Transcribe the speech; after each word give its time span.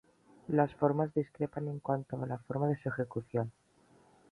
Las 0.47 0.73
fuentes 0.73 1.13
discrepan 1.13 1.67
en 1.67 1.77
cuanto 1.79 2.15
a 2.15 2.25
la 2.25 2.39
forma 2.39 2.67
de 2.69 2.75
su 2.81 2.89
ejecución. 2.89 3.51